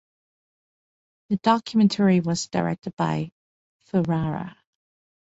The 1.29 1.37
documentary 1.37 2.21
was 2.21 2.47
directed 2.47 2.95
by 2.95 3.33
Ferrara. 3.81 4.57